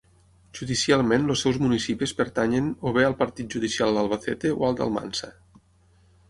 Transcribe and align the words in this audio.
Judicialment 0.59 1.27
els 1.33 1.43
seus 1.45 1.59
municipis 1.63 2.13
pertanyen 2.21 2.71
o 2.87 2.95
bé 2.97 3.05
al 3.11 3.17
partit 3.21 3.57
judicial 3.59 3.95
d'Albacete 3.99 4.53
o 4.57 4.67
al 4.71 4.81
d'Almansa. 4.81 5.31